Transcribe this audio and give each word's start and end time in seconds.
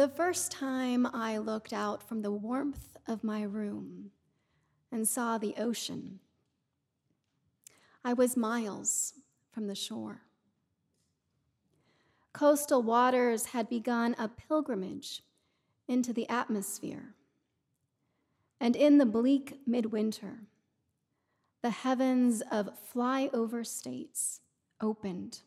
The 0.00 0.08
first 0.08 0.50
time 0.50 1.06
I 1.12 1.36
looked 1.36 1.74
out 1.74 2.02
from 2.02 2.22
the 2.22 2.30
warmth 2.30 2.96
of 3.06 3.22
my 3.22 3.42
room 3.42 4.12
and 4.90 5.06
saw 5.06 5.36
the 5.36 5.54
ocean, 5.58 6.20
I 8.02 8.14
was 8.14 8.34
miles 8.34 9.12
from 9.50 9.66
the 9.66 9.74
shore. 9.74 10.22
Coastal 12.32 12.82
waters 12.82 13.44
had 13.44 13.68
begun 13.68 14.16
a 14.18 14.26
pilgrimage 14.26 15.22
into 15.86 16.14
the 16.14 16.26
atmosphere. 16.30 17.14
And 18.58 18.74
in 18.76 18.96
the 18.96 19.04
bleak 19.04 19.60
midwinter, 19.66 20.44
the 21.60 21.68
heavens 21.68 22.42
of 22.50 22.70
flyover 22.90 23.66
states 23.66 24.40
opened. 24.80 25.40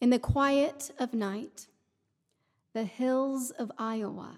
In 0.00 0.10
the 0.10 0.18
quiet 0.18 0.90
of 0.98 1.14
night, 1.14 1.68
the 2.72 2.84
hills 2.84 3.50
of 3.50 3.72
Iowa 3.78 4.36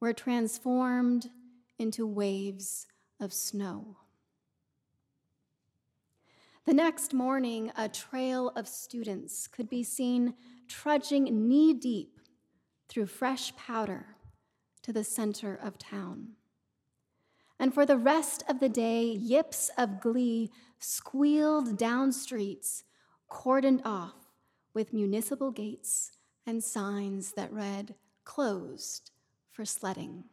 were 0.00 0.12
transformed 0.12 1.30
into 1.78 2.06
waves 2.06 2.86
of 3.20 3.32
snow. 3.32 3.96
The 6.66 6.74
next 6.74 7.14
morning, 7.14 7.72
a 7.76 7.88
trail 7.88 8.50
of 8.54 8.68
students 8.68 9.46
could 9.48 9.68
be 9.68 9.82
seen 9.82 10.34
trudging 10.68 11.48
knee 11.48 11.72
deep 11.72 12.20
through 12.88 13.06
fresh 13.06 13.56
powder 13.56 14.16
to 14.82 14.92
the 14.92 15.04
center 15.04 15.58
of 15.60 15.78
town. 15.78 16.32
And 17.58 17.72
for 17.72 17.86
the 17.86 17.96
rest 17.96 18.44
of 18.48 18.60
the 18.60 18.68
day, 18.68 19.04
yips 19.04 19.70
of 19.78 20.00
glee 20.00 20.50
squealed 20.78 21.78
down 21.78 22.12
streets, 22.12 22.84
cordoned 23.30 23.82
off 23.84 24.14
with 24.74 24.92
municipal 24.92 25.50
gates 25.50 26.12
and 26.46 26.62
signs 26.62 27.32
that 27.32 27.52
read, 27.52 27.94
closed 28.24 29.10
for 29.50 29.64
sledding. 29.64 30.24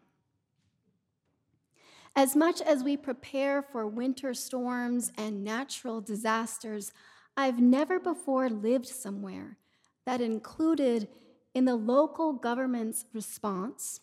As 2.15 2.35
much 2.35 2.61
as 2.61 2.83
we 2.83 2.97
prepare 2.97 3.61
for 3.61 3.88
winter 3.88 4.33
storms 4.33 5.11
and 5.17 5.43
natural 5.43 6.02
disasters, 6.02 6.91
I've 7.37 7.59
never 7.59 7.99
before 7.99 8.49
lived 8.49 8.87
somewhere 8.87 9.58
that 10.05 10.21
included 10.21 11.08
in 11.53 11.65
the 11.65 11.75
local 11.75 12.33
government's 12.33 13.05
response 13.14 14.02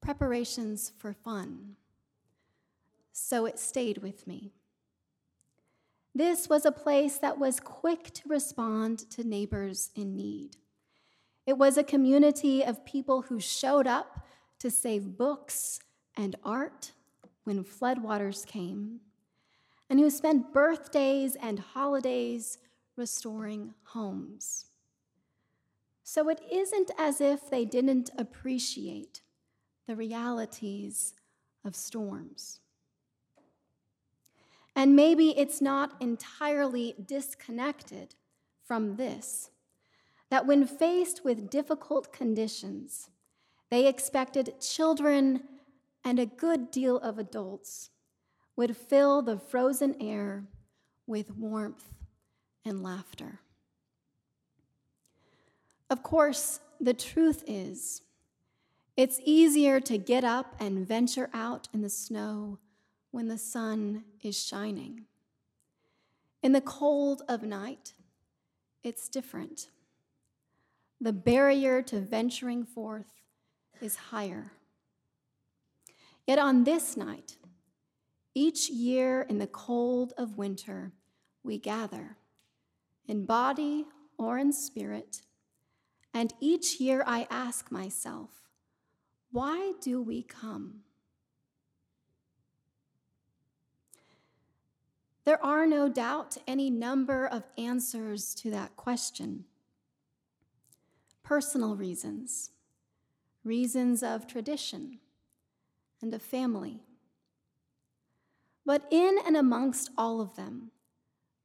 preparations 0.00 0.92
for 0.98 1.12
fun. 1.12 1.76
So 3.12 3.46
it 3.46 3.58
stayed 3.58 3.98
with 3.98 4.26
me. 4.26 4.52
This 6.14 6.48
was 6.48 6.64
a 6.64 6.72
place 6.72 7.16
that 7.18 7.38
was 7.38 7.58
quick 7.58 8.12
to 8.14 8.28
respond 8.28 8.98
to 9.10 9.24
neighbors 9.24 9.90
in 9.96 10.14
need. 10.14 10.56
It 11.46 11.58
was 11.58 11.76
a 11.76 11.84
community 11.84 12.64
of 12.64 12.84
people 12.84 13.22
who 13.22 13.38
showed 13.38 13.86
up 13.86 14.26
to 14.60 14.70
save 14.70 15.18
books 15.18 15.78
and 16.16 16.36
art 16.42 16.92
when 17.44 17.64
floodwaters 17.64 18.46
came, 18.46 19.00
and 19.90 20.00
who 20.00 20.08
spent 20.08 20.52
birthdays 20.52 21.36
and 21.36 21.58
holidays 21.58 22.58
restoring 22.96 23.74
homes. 23.84 24.66
So 26.02 26.28
it 26.28 26.40
isn't 26.50 26.90
as 26.98 27.20
if 27.20 27.50
they 27.50 27.64
didn't 27.64 28.10
appreciate 28.16 29.20
the 29.86 29.96
realities 29.96 31.14
of 31.64 31.76
storms. 31.76 32.60
And 34.76 34.96
maybe 34.96 35.38
it's 35.38 35.60
not 35.60 35.94
entirely 36.00 36.94
disconnected 37.04 38.14
from 38.64 38.96
this 38.96 39.50
that 40.34 40.46
when 40.46 40.66
faced 40.66 41.24
with 41.24 41.48
difficult 41.48 42.12
conditions, 42.12 43.08
they 43.70 43.86
expected 43.86 44.60
children 44.60 45.40
and 46.04 46.18
a 46.18 46.26
good 46.26 46.72
deal 46.72 46.96
of 46.98 47.20
adults 47.20 47.90
would 48.56 48.76
fill 48.76 49.22
the 49.22 49.38
frozen 49.38 49.94
air 50.00 50.42
with 51.06 51.36
warmth 51.36 51.84
and 52.64 52.82
laughter. 52.82 53.38
Of 55.88 56.02
course, 56.02 56.58
the 56.80 56.94
truth 56.94 57.44
is, 57.46 58.02
it's 58.96 59.20
easier 59.24 59.78
to 59.82 59.96
get 59.98 60.24
up 60.24 60.56
and 60.58 60.84
venture 60.84 61.30
out 61.32 61.68
in 61.72 61.80
the 61.80 61.88
snow 61.88 62.58
when 63.12 63.28
the 63.28 63.38
sun 63.38 64.02
is 64.20 64.36
shining. 64.36 65.04
In 66.42 66.50
the 66.50 66.60
cold 66.60 67.22
of 67.28 67.44
night, 67.44 67.94
it's 68.82 69.08
different. 69.08 69.68
The 71.00 71.12
barrier 71.12 71.82
to 71.82 72.00
venturing 72.00 72.64
forth 72.64 73.12
is 73.80 73.96
higher. 73.96 74.52
Yet 76.26 76.38
on 76.38 76.64
this 76.64 76.96
night, 76.96 77.36
each 78.34 78.70
year 78.70 79.22
in 79.22 79.38
the 79.38 79.46
cold 79.46 80.12
of 80.16 80.38
winter, 80.38 80.92
we 81.42 81.58
gather, 81.58 82.16
in 83.06 83.26
body 83.26 83.84
or 84.18 84.38
in 84.38 84.52
spirit, 84.52 85.22
and 86.14 86.32
each 86.40 86.80
year 86.80 87.04
I 87.06 87.26
ask 87.30 87.70
myself, 87.70 88.30
why 89.30 89.72
do 89.80 90.00
we 90.00 90.22
come? 90.22 90.80
There 95.24 95.42
are 95.44 95.66
no 95.66 95.88
doubt 95.88 96.36
any 96.46 96.70
number 96.70 97.26
of 97.26 97.44
answers 97.58 98.34
to 98.36 98.50
that 98.50 98.76
question. 98.76 99.44
Personal 101.24 101.74
reasons, 101.74 102.50
reasons 103.42 104.02
of 104.02 104.26
tradition, 104.26 105.00
and 106.00 106.14
of 106.14 106.22
family. 106.22 106.82
But 108.66 108.86
in 108.90 109.18
and 109.26 109.36
amongst 109.36 109.90
all 109.98 110.20
of 110.20 110.36
them, 110.36 110.70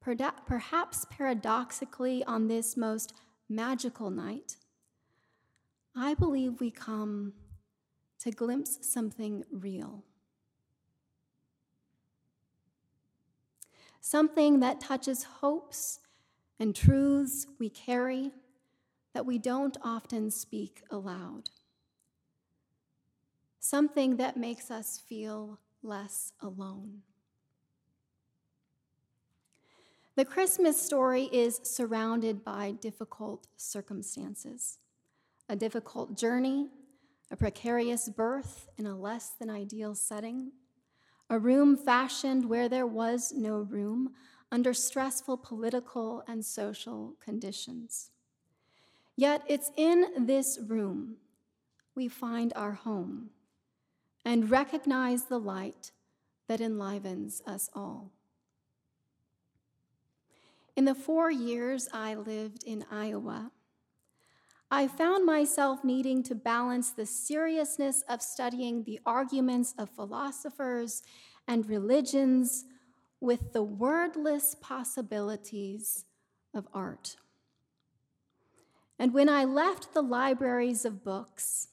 perhaps 0.01 1.05
paradoxically 1.09 2.23
on 2.25 2.47
this 2.47 2.77
most 2.77 3.13
magical 3.47 4.09
night, 4.09 4.57
I 5.95 6.13
believe 6.13 6.59
we 6.59 6.71
come 6.71 7.33
to 8.19 8.31
glimpse 8.31 8.79
something 8.81 9.43
real. 9.51 10.03
Something 14.01 14.59
that 14.59 14.81
touches 14.81 15.23
hopes 15.23 15.99
and 16.59 16.75
truths 16.75 17.47
we 17.59 17.69
carry 17.69 18.31
that 19.13 19.25
we 19.25 19.37
don't 19.37 19.77
often 19.83 20.31
speak 20.31 20.83
aloud 20.89 21.49
something 23.59 24.17
that 24.17 24.37
makes 24.37 24.71
us 24.71 25.01
feel 25.07 25.59
less 25.83 26.33
alone. 26.41 27.01
The 30.15 30.25
Christmas 30.25 30.81
story 30.81 31.29
is 31.31 31.61
surrounded 31.63 32.43
by 32.43 32.71
difficult 32.81 33.47
circumstances 33.57 34.79
a 35.51 35.55
difficult 35.55 36.15
journey, 36.15 36.67
a 37.31 37.35
precarious 37.35 38.07
birth 38.07 38.67
in 38.77 38.85
a 38.85 38.95
less 38.95 39.31
than 39.39 39.49
ideal 39.49 39.95
setting, 39.95 40.51
a 41.27 41.39
room 41.39 41.75
fashioned 41.75 42.47
where 42.47 42.69
there 42.69 42.85
was 42.85 43.33
no 43.35 43.57
room 43.57 44.11
under 44.51 44.75
stressful 44.75 45.37
political 45.37 46.23
and 46.27 46.45
social 46.45 47.15
conditions. 47.19 48.11
Yet 49.19 49.43
it's 49.47 49.69
in 49.75 50.27
this 50.27 50.57
room 50.65 51.17
we 51.93 52.07
find 52.07 52.53
our 52.55 52.71
home 52.71 53.31
and 54.23 54.49
recognize 54.49 55.25
the 55.25 55.37
light 55.37 55.91
that 56.47 56.61
enlivens 56.61 57.41
us 57.45 57.69
all. 57.75 58.13
In 60.77 60.85
the 60.85 60.95
four 60.95 61.29
years 61.29 61.89
I 61.91 62.15
lived 62.15 62.63
in 62.63 62.85
Iowa, 62.89 63.51
I 64.71 64.87
found 64.87 65.25
myself 65.25 65.83
needing 65.83 66.23
to 66.23 66.33
balance 66.33 66.91
the 66.91 67.05
seriousness 67.05 68.05
of 68.07 68.21
studying 68.21 68.85
the 68.85 69.01
arguments 69.05 69.75
of 69.77 69.89
philosophers 69.89 71.03
and 71.45 71.67
religions 71.67 72.63
with 73.19 73.51
the 73.51 73.63
wordless 73.63 74.55
possibilities 74.61 76.05
of 76.53 76.69
art. 76.73 77.17
And 78.99 79.13
when 79.13 79.29
I 79.29 79.45
left 79.45 79.93
the 79.93 80.01
libraries 80.01 80.83
of 80.83 81.05
books, 81.05 81.69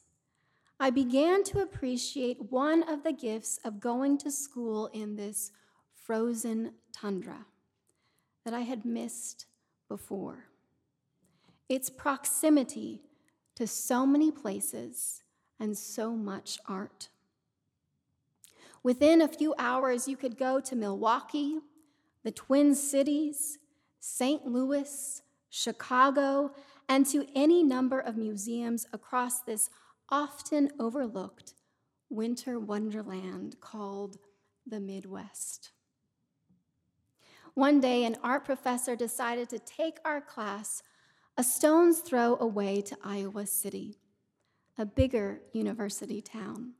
I 0.79 0.89
began 0.89 1.43
to 1.45 1.59
appreciate 1.59 2.51
one 2.51 2.83
of 2.87 3.03
the 3.03 3.11
gifts 3.11 3.59
of 3.65 3.81
going 3.81 4.17
to 4.19 4.31
school 4.31 4.87
in 4.93 5.17
this 5.17 5.51
frozen 5.93 6.71
tundra 6.93 7.45
that 8.45 8.53
I 8.53 8.61
had 8.61 8.85
missed 8.85 9.45
before. 9.89 10.45
Its 11.67 11.89
proximity 11.89 13.01
to 13.55 13.67
so 13.67 14.05
many 14.05 14.31
places 14.31 15.23
and 15.59 15.77
so 15.77 16.11
much 16.11 16.59
art. 16.65 17.09
Within 18.83 19.21
a 19.21 19.27
few 19.27 19.53
hours, 19.57 20.07
you 20.07 20.15
could 20.15 20.37
go 20.37 20.61
to 20.61 20.75
Milwaukee, 20.75 21.59
the 22.23 22.31
Twin 22.31 22.73
Cities, 22.73 23.57
St. 23.99 24.45
Louis, 24.45 25.21
Chicago, 25.49 26.51
and 26.89 27.05
to 27.07 27.27
any 27.35 27.63
number 27.63 27.99
of 27.99 28.17
museums 28.17 28.85
across 28.93 29.41
this 29.41 29.69
often 30.09 30.71
overlooked 30.79 31.53
winter 32.09 32.59
wonderland 32.59 33.57
called 33.59 34.17
the 34.65 34.79
Midwest. 34.79 35.71
One 37.53 37.79
day, 37.79 38.05
an 38.05 38.17
art 38.23 38.45
professor 38.45 38.95
decided 38.95 39.49
to 39.49 39.59
take 39.59 39.97
our 40.05 40.21
class 40.21 40.83
a 41.37 41.43
stone's 41.43 41.99
throw 41.99 42.37
away 42.39 42.81
to 42.81 42.97
Iowa 43.03 43.45
City, 43.45 43.97
a 44.77 44.85
bigger 44.85 45.41
university 45.53 46.21
town. 46.21 46.73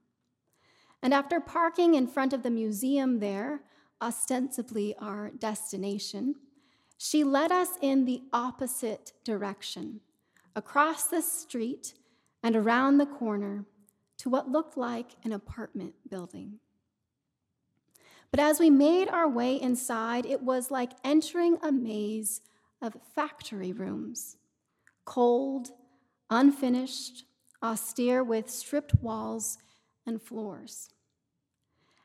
And 1.02 1.14
after 1.14 1.40
parking 1.40 1.96
in 1.96 2.08
front 2.08 2.34
of 2.34 2.44
the 2.44 2.50
museum 2.50 3.20
there, 3.20 3.62
ostensibly 4.02 4.96
our 4.98 5.32
destination, 5.32 6.36
she 6.98 7.24
led 7.24 7.52
us 7.52 7.70
in 7.82 8.06
the 8.06 8.24
opposite 8.34 9.14
direction, 9.24 10.02
across 10.56 11.04
the 11.08 11.22
street 11.22 11.94
and 12.44 12.56
around 12.56 12.98
the 12.98 13.06
corner 13.06 13.66
to 14.18 14.30
what 14.30 14.50
looked 14.50 14.78
like 14.78 15.16
an 15.24 15.32
apartment 15.32 15.94
building. 16.10 16.60
But 18.32 18.40
as 18.40 18.60
we 18.60 18.70
made 18.70 19.08
our 19.10 19.30
way 19.30 19.62
inside, 19.62 20.26
it 20.26 20.42
was 20.42 20.72
like 20.72 20.92
entering 21.04 21.58
a 21.62 21.72
maze 21.72 22.42
of 22.82 22.98
factory 23.16 23.72
rooms 23.72 24.38
cold, 25.06 25.72
unfinished, 26.30 27.24
austere, 27.64 28.24
with 28.24 28.50
stripped 28.50 28.94
walls 28.96 29.58
and 30.06 30.22
floors. 30.22 30.90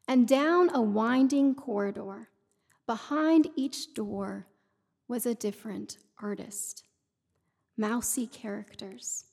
And 0.07 0.29
down 0.29 0.71
a 0.73 0.81
winding 0.81 1.57
corridor, 1.57 2.29
behind 2.87 3.49
each 3.57 3.93
door, 3.95 4.47
was 5.13 5.27
a 5.27 5.35
different 5.35 5.99
artist. 6.23 6.85
Mousy 7.77 8.27
characters, 8.27 9.27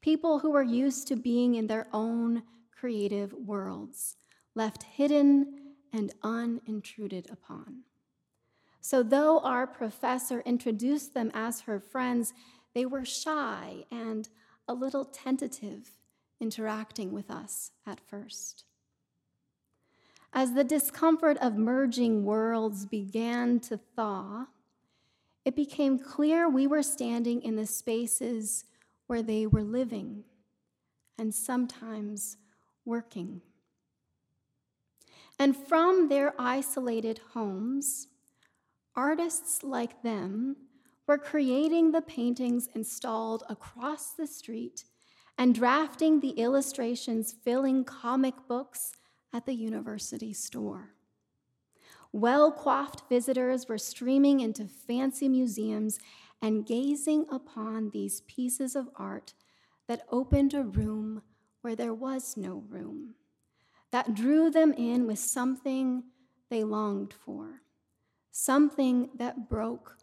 people 0.00 0.38
who 0.38 0.50
were 0.50 0.62
used 0.62 1.06
to 1.06 1.16
being 1.16 1.54
in 1.54 1.66
their 1.66 1.86
own 1.92 2.42
creative 2.74 3.34
worlds, 3.34 4.16
left 4.54 4.84
hidden 4.84 5.74
and 5.92 6.14
unintruded 6.22 7.28
upon. 7.30 7.82
So, 8.80 9.02
though 9.02 9.40
our 9.40 9.66
professor 9.66 10.40
introduced 10.46 11.12
them 11.12 11.30
as 11.34 11.60
her 11.60 11.78
friends, 11.78 12.32
they 12.72 12.86
were 12.86 13.04
shy 13.04 13.84
and 13.90 14.30
a 14.66 14.72
little 14.72 15.04
tentative 15.04 15.90
interacting 16.40 17.12
with 17.12 17.30
us 17.30 17.72
at 17.86 18.00
first. 18.00 18.64
As 20.32 20.54
the 20.54 20.64
discomfort 20.64 21.36
of 21.36 21.54
merging 21.54 22.24
worlds 22.24 22.86
began 22.86 23.60
to 23.60 23.76
thaw, 23.76 24.46
it 25.48 25.56
became 25.56 25.98
clear 25.98 26.46
we 26.46 26.66
were 26.66 26.82
standing 26.82 27.40
in 27.40 27.56
the 27.56 27.64
spaces 27.64 28.66
where 29.06 29.22
they 29.22 29.46
were 29.46 29.62
living 29.62 30.22
and 31.16 31.34
sometimes 31.34 32.36
working. 32.84 33.40
And 35.38 35.56
from 35.56 36.10
their 36.10 36.34
isolated 36.38 37.20
homes, 37.32 38.08
artists 38.94 39.62
like 39.62 40.02
them 40.02 40.54
were 41.06 41.16
creating 41.16 41.92
the 41.92 42.02
paintings 42.02 42.68
installed 42.74 43.42
across 43.48 44.10
the 44.10 44.26
street 44.26 44.84
and 45.38 45.54
drafting 45.54 46.20
the 46.20 46.32
illustrations 46.32 47.34
filling 47.42 47.84
comic 47.84 48.34
books 48.46 48.92
at 49.32 49.46
the 49.46 49.54
university 49.54 50.34
store. 50.34 50.90
Well 52.12 52.50
coiffed 52.52 53.08
visitors 53.08 53.68
were 53.68 53.78
streaming 53.78 54.40
into 54.40 54.66
fancy 54.66 55.28
museums 55.28 55.98
and 56.40 56.64
gazing 56.64 57.26
upon 57.30 57.90
these 57.90 58.22
pieces 58.22 58.74
of 58.74 58.88
art 58.96 59.34
that 59.88 60.06
opened 60.10 60.54
a 60.54 60.62
room 60.62 61.22
where 61.60 61.76
there 61.76 61.94
was 61.94 62.36
no 62.36 62.64
room, 62.68 63.14
that 63.90 64.14
drew 64.14 64.50
them 64.50 64.72
in 64.72 65.06
with 65.06 65.18
something 65.18 66.04
they 66.50 66.64
longed 66.64 67.12
for, 67.12 67.62
something 68.30 69.10
that 69.14 69.48
broke 69.48 69.98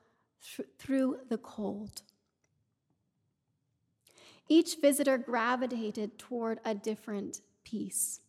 th- 0.56 0.70
through 0.78 1.20
the 1.30 1.38
cold. 1.38 2.02
Each 4.48 4.76
visitor 4.80 5.18
gravitated 5.18 6.20
toward 6.20 6.60
a 6.64 6.76
different 6.76 7.42
piece. 7.64 8.20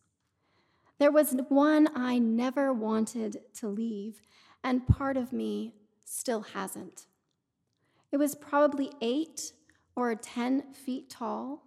There 0.99 1.11
was 1.11 1.35
one 1.49 1.89
I 1.95 2.17
never 2.17 2.73
wanted 2.73 3.41
to 3.55 3.67
leave, 3.67 4.21
and 4.63 4.87
part 4.87 5.15
of 5.15 5.31
me 5.31 5.73
still 6.03 6.41
hasn't. 6.41 7.05
It 8.11 8.17
was 8.17 8.35
probably 8.35 8.91
eight 9.01 9.51
or 9.95 10.15
10 10.15 10.73
feet 10.73 11.09
tall, 11.09 11.63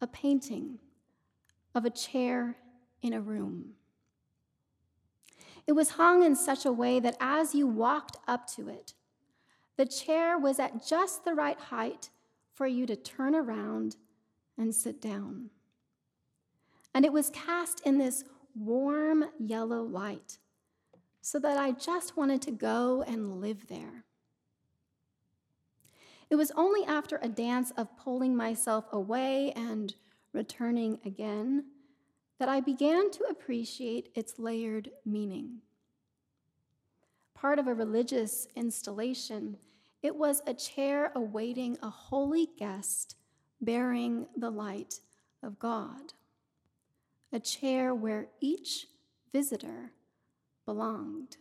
a 0.00 0.06
painting 0.06 0.78
of 1.74 1.84
a 1.84 1.90
chair 1.90 2.56
in 3.02 3.12
a 3.12 3.20
room. 3.20 3.72
It 5.66 5.72
was 5.72 5.90
hung 5.90 6.22
in 6.22 6.36
such 6.36 6.64
a 6.64 6.72
way 6.72 7.00
that 7.00 7.16
as 7.20 7.54
you 7.54 7.66
walked 7.66 8.16
up 8.26 8.46
to 8.54 8.68
it, 8.68 8.94
the 9.76 9.86
chair 9.86 10.38
was 10.38 10.58
at 10.58 10.86
just 10.86 11.24
the 11.24 11.34
right 11.34 11.58
height 11.58 12.10
for 12.52 12.66
you 12.66 12.86
to 12.86 12.96
turn 12.96 13.34
around 13.34 13.96
and 14.58 14.74
sit 14.74 15.00
down. 15.00 15.50
And 16.94 17.04
it 17.04 17.12
was 17.12 17.30
cast 17.30 17.80
in 17.86 17.98
this 17.98 18.24
warm 18.54 19.24
yellow 19.38 19.82
light 19.82 20.38
so 21.20 21.38
that 21.38 21.58
I 21.58 21.72
just 21.72 22.16
wanted 22.16 22.42
to 22.42 22.50
go 22.50 23.02
and 23.06 23.40
live 23.40 23.66
there. 23.68 24.04
It 26.30 26.36
was 26.36 26.52
only 26.56 26.84
after 26.84 27.18
a 27.22 27.28
dance 27.28 27.72
of 27.76 27.96
pulling 27.96 28.36
myself 28.36 28.84
away 28.92 29.52
and 29.52 29.94
returning 30.32 30.98
again 31.04 31.64
that 32.38 32.48
I 32.48 32.60
began 32.60 33.10
to 33.10 33.24
appreciate 33.24 34.10
its 34.14 34.38
layered 34.38 34.90
meaning. 35.04 35.60
Part 37.34 37.58
of 37.58 37.66
a 37.66 37.74
religious 37.74 38.46
installation 38.54 39.56
it 40.02 40.16
was 40.16 40.42
a 40.46 40.54
chair 40.54 41.12
awaiting 41.14 41.76
a 41.82 41.90
holy 41.90 42.48
guest 42.58 43.16
bearing 43.60 44.26
the 44.36 44.50
light 44.50 45.00
of 45.42 45.58
God, 45.58 46.14
a 47.32 47.40
chair 47.40 47.94
where 47.94 48.28
each 48.40 48.86
visitor 49.32 49.92
belonged. 50.64 51.36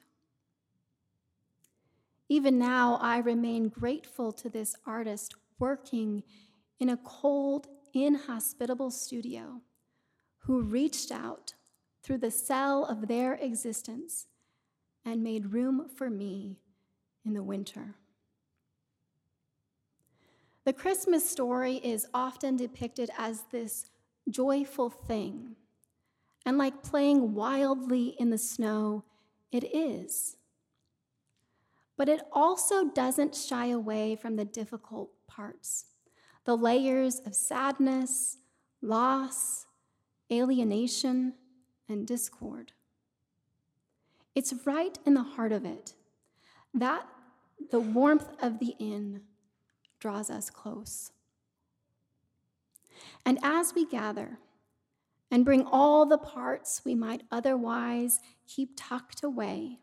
Even 2.27 2.60
now, 2.60 3.00
I 3.01 3.17
remain 3.17 3.69
grateful 3.69 4.31
to 4.34 4.50
this 4.50 4.75
artist 4.86 5.34
working 5.58 6.24
in 6.79 6.89
a 6.89 6.98
cold, 6.98 7.67
inhospitable 7.93 8.91
studio 8.91 9.62
who 10.39 10.62
reached 10.62 11.12
out 11.12 11.53
through 12.03 12.19
the 12.19 12.31
cell 12.31 12.86
of 12.86 13.08
their 13.08 13.34
existence 13.34 14.27
and 15.03 15.24
made 15.24 15.53
room 15.53 15.88
for 15.96 16.10
me 16.10 16.58
in 17.25 17.34
the 17.34 17.43
winter. 17.43 17.96
The 20.65 20.74
Christmas 20.74 21.27
story 21.27 21.77
is 21.77 22.08
often 22.13 22.55
depicted 22.55 23.10
as 23.17 23.43
this 23.51 23.89
joyful 24.29 24.89
thing. 24.89 25.55
And 26.50 26.58
like 26.58 26.82
playing 26.82 27.36
wildly 27.36 28.15
in 28.18 28.32
the 28.32 28.38
snow, 28.39 29.03
it 29.51 29.63
is. 29.65 30.36
But 31.96 32.10
it 32.10 32.22
also 32.34 32.86
doesn't 32.86 33.36
shy 33.36 33.68
away 33.68 34.15
from 34.15 34.36
the 34.36 34.46
difficult 34.46 35.12
parts 35.27 35.86
the 36.46 36.58
layers 36.58 37.20
of 37.20 37.36
sadness, 37.36 38.38
loss, 38.82 39.68
alienation, 40.32 41.36
and 41.88 42.08
discord. 42.08 42.72
It's 44.34 44.51
right 44.65 44.98
in 45.06 45.13
the 45.13 45.22
heart 45.22 45.51
of 45.51 45.65
it 45.65 45.94
that 46.74 47.06
the 47.70 47.79
warmth 47.79 48.29
of 48.41 48.58
the 48.58 48.74
inn 48.79 49.22
draws 50.00 50.32
us 50.32 50.50
close. 50.50 51.12
And 53.24 53.38
as 53.44 53.75
we 53.75 53.86
gather 53.86 54.39
and 55.31 55.45
bring 55.45 55.65
all 55.65 56.05
the 56.05 56.17
parts 56.17 56.81
we 56.83 56.95
might 56.95 57.24
otherwise 57.31 58.19
keep 58.48 58.71
tucked 58.75 59.24
away, 59.24 59.79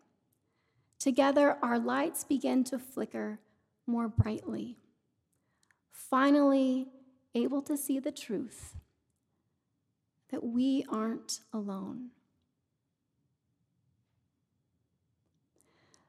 together 0.99 1.57
our 1.63 1.79
lights 1.79 2.25
begin 2.25 2.65
to 2.65 2.79
flicker 2.79 3.39
more 3.87 4.09
brightly, 4.09 4.77
finally 5.93 6.89
able 7.35 7.63
to 7.63 7.77
see 7.77 7.99
the 7.99 8.13
truth 8.13 8.77
that 10.31 10.43
we 10.43 10.85
aren't 10.89 11.41
alone. 11.53 12.11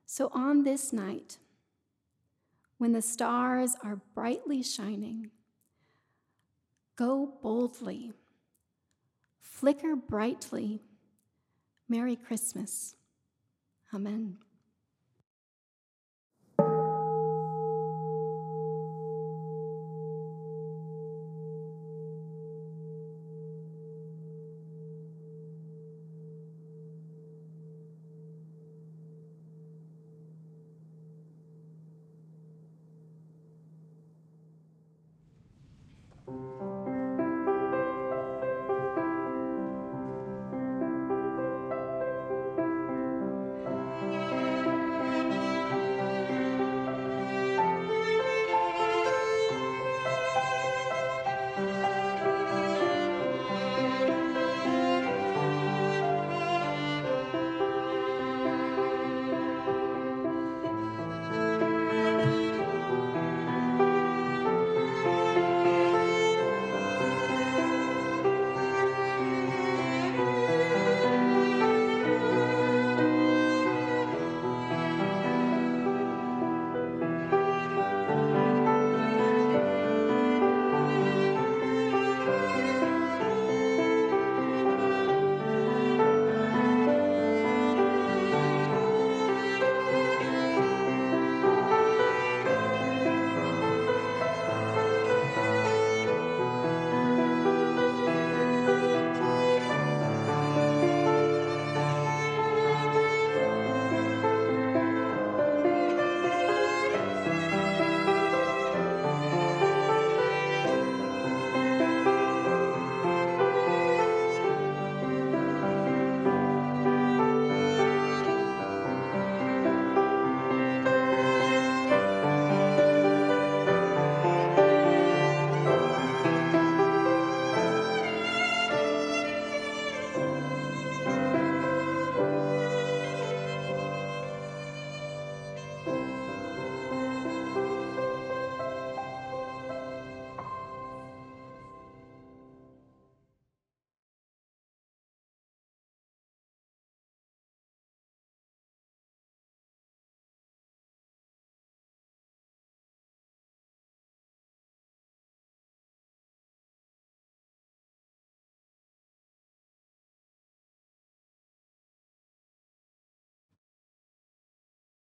So 0.05 0.31
on 0.33 0.63
this 0.63 0.91
night, 0.91 1.37
when 2.77 2.91
the 2.91 3.01
stars 3.01 3.75
are 3.83 3.99
brightly 4.13 4.61
shining. 4.61 5.31
Go 6.95 7.33
boldly, 7.41 8.13
flicker 9.59 9.95
brightly. 9.95 10.81
Merry 11.89 12.15
Christmas. 12.15 12.95
Amen. 13.93 14.37